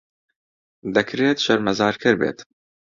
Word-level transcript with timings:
دەکرێت 0.95 1.37
شەرمەزارکەر 1.45 2.15
بێت. 2.21 2.39